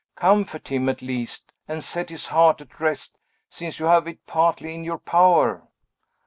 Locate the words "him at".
0.69-1.03